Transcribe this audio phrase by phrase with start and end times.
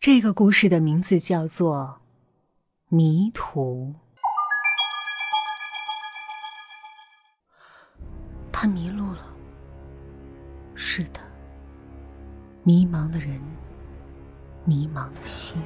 [0.00, 1.98] 这个故事的名字叫做
[2.96, 3.92] 《迷途》。
[8.52, 9.34] 他迷路了。
[10.76, 11.18] 是的，
[12.62, 13.42] 迷茫的人，
[14.64, 15.60] 迷茫的心。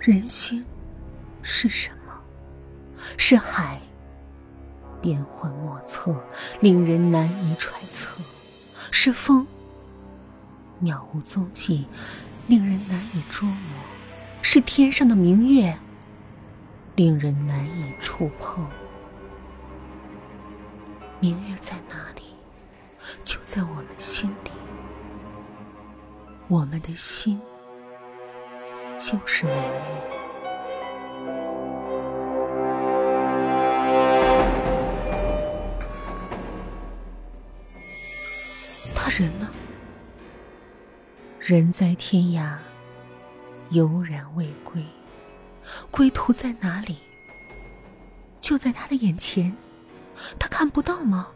[0.00, 0.64] 人心
[1.42, 2.18] 是什么？
[3.18, 3.78] 是海，
[5.02, 6.18] 变幻莫测，
[6.60, 8.22] 令人难以揣测；
[8.90, 9.46] 是风，
[10.82, 11.86] 渺无踪迹，
[12.46, 13.56] 令人难以捉摸；
[14.42, 15.76] 是天上的明月，
[16.94, 18.68] 令人难以触碰。
[21.20, 22.22] 明月在哪里？
[23.24, 24.50] 就在我们心里。
[26.48, 27.40] 我们的心
[28.98, 29.60] 就是明月。
[38.94, 39.48] 他人呢？
[41.46, 42.56] 人在天涯，
[43.68, 44.82] 悠然未归。
[45.90, 46.96] 归途在哪里？
[48.40, 49.54] 就在他的眼前。
[50.38, 51.28] 他看不到吗？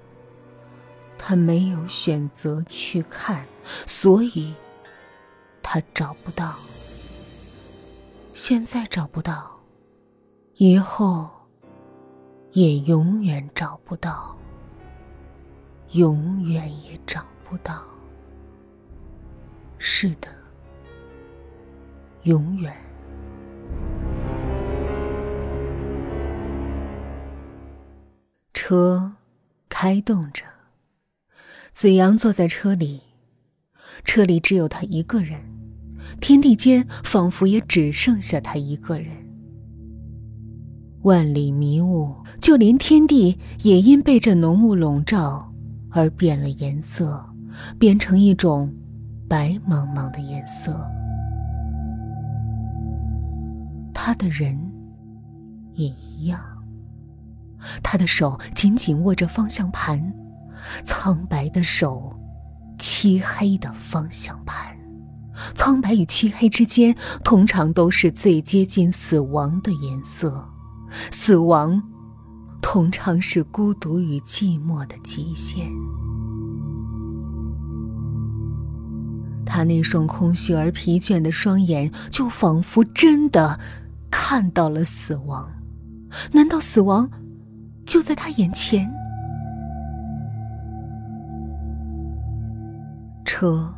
[1.19, 3.47] 他没有选择去看，
[3.85, 4.55] 所以
[5.63, 6.55] 他找不到。
[8.33, 9.61] 现在找不到，
[10.55, 11.29] 以后
[12.53, 14.35] 也永远找不到，
[15.91, 17.85] 永远也找不到。
[19.79, 20.29] 是的，
[22.25, 22.75] 永远。
[28.53, 29.13] 车
[29.69, 30.43] 开动着，
[31.73, 33.01] 子阳坐在车里，
[34.05, 35.41] 车里只有他一个人，
[36.21, 39.07] 天地间仿佛也只剩下他一个人。
[41.03, 45.55] 万里迷雾，就连天地也因被这浓雾笼罩
[45.91, 47.25] 而变了颜色，
[47.79, 48.75] 变成一种
[49.29, 50.89] 白茫茫的颜色。
[53.93, 54.59] 他的人
[55.75, 56.41] 也一样。
[57.83, 60.13] 他的手紧紧握着方向盘，
[60.85, 62.19] 苍白的手，
[62.79, 64.75] 漆黑的方向盘。
[65.55, 70.49] 苍白与漆黑之间，通常都是最接近死亡的颜色。
[71.11, 71.83] 死亡，
[72.63, 75.71] 通常是孤独与寂寞的极限。
[79.59, 83.59] 他那双空虚而疲倦的双眼，就仿佛真的
[84.09, 85.51] 看到了死亡。
[86.31, 87.11] 难道死亡？
[87.85, 88.89] 就在他眼前，
[93.25, 93.75] 车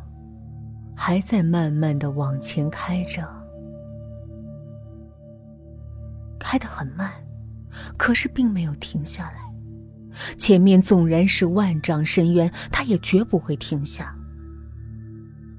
[0.95, 3.27] 还在慢慢的往前开着，
[6.37, 7.11] 开得很慢，
[7.97, 9.37] 可是并没有停下来。
[10.37, 14.15] 前面纵然是万丈深渊，他也绝不会停下。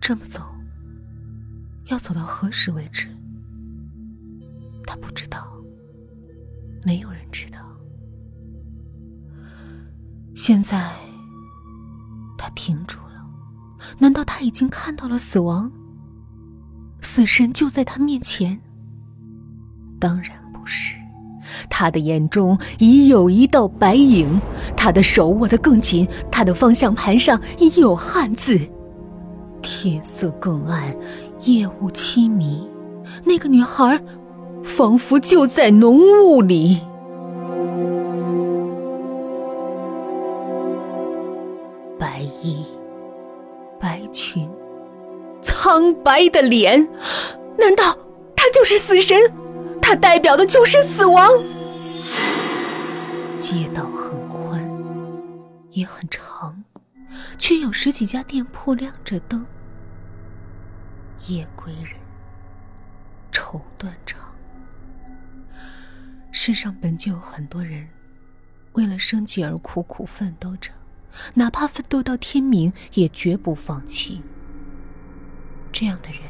[0.02, 0.42] 这么走，
[1.86, 3.06] 要走到何时为止？
[4.84, 5.46] 他不知道，
[6.84, 7.60] 没有人知道。
[10.34, 10.90] 现在，
[12.36, 13.24] 他停住了。
[13.96, 15.70] 难道他已经看到了死亡？
[17.00, 18.60] 死神就在他面前？
[20.00, 20.96] 当然不是，
[21.70, 24.40] 他的眼中已有一道白影，
[24.76, 28.58] 他的手握得更紧，他的方向盘上已有汉字。
[29.82, 30.96] 天色更暗，
[31.40, 32.70] 夜雾凄迷，
[33.24, 34.00] 那个女孩
[34.62, 36.80] 仿佛就在浓雾里。
[41.98, 42.64] 白衣，
[43.80, 44.48] 白裙，
[45.42, 46.88] 苍白的脸，
[47.58, 47.98] 难道
[48.36, 49.20] 他就是死神？
[49.80, 51.28] 他代表的就是死亡。
[53.36, 54.64] 街道很宽，
[55.72, 56.62] 也很长，
[57.36, 59.44] 却有十几家店铺亮着灯。
[61.26, 61.92] 夜归人，
[63.30, 64.20] 愁断肠。
[66.30, 67.88] 世上本就有很多人，
[68.72, 70.70] 为了生计而苦苦奋斗着。
[71.34, 74.22] 哪怕奋斗到天明，也绝不放弃。
[75.70, 76.22] 这样的人，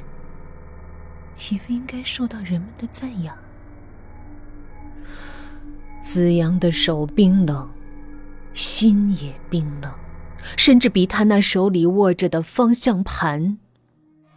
[1.33, 3.37] 岂非应该受到人们的赞扬？
[6.01, 7.71] 子阳的手冰冷，
[8.55, 9.95] 心也冰冷，
[10.57, 13.59] 甚至比他那手里握着的方向盘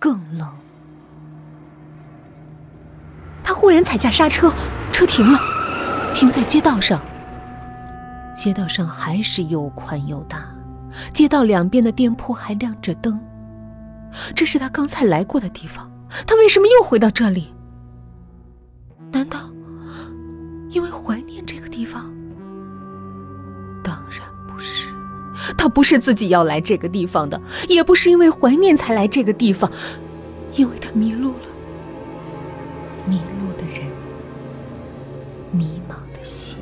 [0.06, 0.48] 更冷。
[3.44, 4.54] 他忽然踩下刹车，
[4.92, 5.40] 车停了，
[6.14, 7.02] 停在街道上。
[8.36, 10.46] 街道上还是又宽又大，
[11.12, 13.20] 街道两边的店铺还亮着灯。
[14.36, 15.92] 这是他刚才来过的地方，
[16.28, 17.52] 他为什么又回到这里？
[19.12, 19.40] 难道
[20.70, 22.14] 因为怀念这个地方？
[25.58, 29.72] 他不是自己要来这个地方的，也不是因为怀念才来这个地方，
[30.56, 31.48] 因为他迷路了。
[33.08, 33.88] 迷路的人，
[35.52, 36.58] 迷茫的心。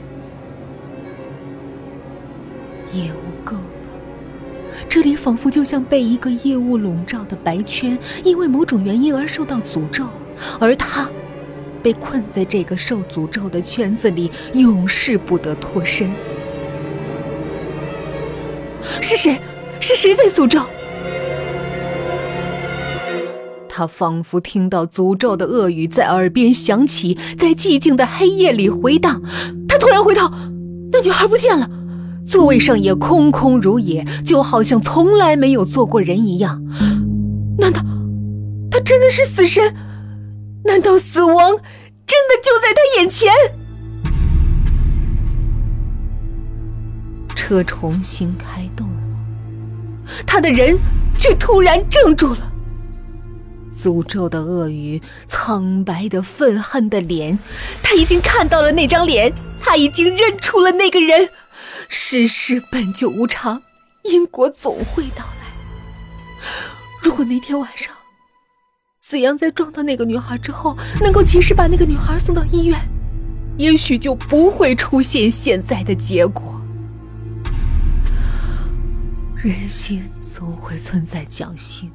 [2.94, 3.66] 夜雾更浓，
[4.88, 10.06] 这里仿佛就像被一个夜雾笼罩的白圈，因为某种原因而受到诅咒，
[10.60, 11.10] 而他
[11.82, 16.12] 被困在这个受诅咒的圈子里，永世不得脱身。
[19.02, 19.40] 是谁？
[19.80, 20.62] 是谁在诅咒？
[23.68, 29.22] 他仿佛听到诅咒的恶语在耳边响起，在寂静的黑夜里回荡。
[29.68, 30.30] 他突然回头，
[30.92, 31.68] 那女孩不见了。
[32.24, 36.64] 座位上也空空如也，就好像从来没有坐过人一样。
[37.58, 37.82] 难道
[38.70, 39.76] 他真的是死神？
[40.66, 43.34] 难道死亡真的就在他眼前？
[47.54, 48.96] 车重新开动了，
[50.26, 50.76] 他的人
[51.20, 52.52] 却突然怔住了。
[53.72, 57.38] 诅咒的鳄鱼，苍白的愤恨的脸，
[57.84, 61.30] 他已经看到了那张脸，他已经认出了那个人。
[61.90, 63.62] 世事本就无常，
[64.02, 65.46] 因果总会到来。
[67.04, 67.94] 如果那天晚上，
[69.00, 72.80] 子阳在撞到那个女孩之后，能够及时把那个女孩送到医院，
[73.58, 76.52] 也许就不会出现现在的结果。
[79.44, 81.92] 人心总会存在侥幸，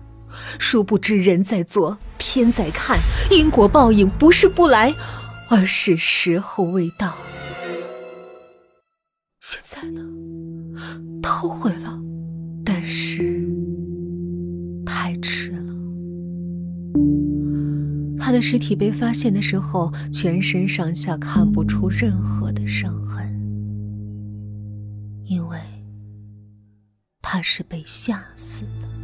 [0.58, 2.98] 殊不知人在做，天在看，
[3.30, 4.94] 因果报应不是不来，
[5.48, 7.16] 而是时候未到。
[9.40, 10.02] 现在呢，
[11.22, 11.98] 他后悔了，
[12.62, 13.48] 但是
[14.84, 15.72] 太迟了。
[18.18, 22.37] 他的尸体被发现的时候，全身上下看不出任何
[27.38, 28.97] 他是被吓死的。